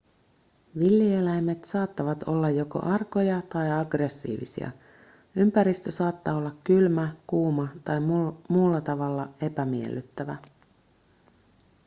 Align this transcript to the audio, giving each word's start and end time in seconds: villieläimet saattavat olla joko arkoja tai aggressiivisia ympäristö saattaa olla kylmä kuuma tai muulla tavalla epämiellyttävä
villieläimet 0.79 1.63
saattavat 1.65 2.23
olla 2.27 2.49
joko 2.49 2.79
arkoja 2.79 3.41
tai 3.41 3.71
aggressiivisia 3.71 4.71
ympäristö 5.35 5.91
saattaa 5.91 6.35
olla 6.37 6.55
kylmä 6.63 7.15
kuuma 7.27 7.67
tai 7.85 7.99
muulla 8.49 8.81
tavalla 8.81 9.29
epämiellyttävä 9.41 10.35